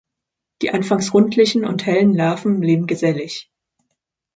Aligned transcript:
Die 0.63 0.71
anfangs 0.71 1.13
rundlichen 1.13 1.63
und 1.63 1.85
hellen 1.85 2.15
Larven 2.15 2.63
leben 2.63 2.87
gesellig. 2.87 3.51